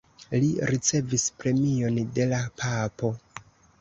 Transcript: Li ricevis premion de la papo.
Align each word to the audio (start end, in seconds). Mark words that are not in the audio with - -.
Li 0.43 0.47
ricevis 0.69 1.25
premion 1.43 1.99
de 2.17 2.27
la 2.33 2.41
papo. 2.63 3.13